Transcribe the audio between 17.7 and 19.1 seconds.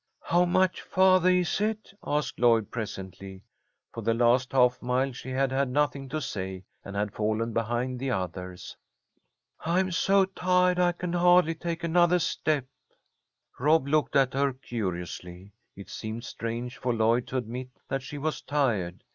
that she was tired.